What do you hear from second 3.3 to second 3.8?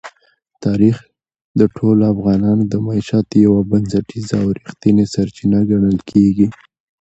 یوه